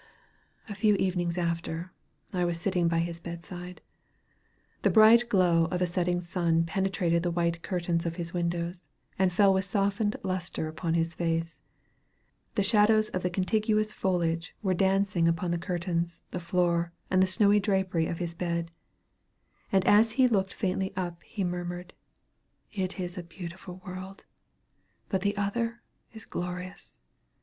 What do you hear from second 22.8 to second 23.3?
is a